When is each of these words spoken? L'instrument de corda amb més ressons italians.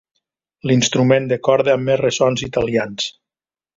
L'instrument 0.69 1.27
de 1.31 1.39
corda 1.49 1.75
amb 1.75 1.91
més 1.91 2.01
ressons 2.03 2.47
italians. 2.49 3.11